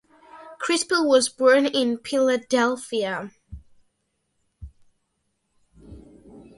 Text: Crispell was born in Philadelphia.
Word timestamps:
Crispell 0.57 1.07
was 1.07 1.29
born 1.29 1.67
in 1.67 1.95
Philadelphia. 1.99 3.29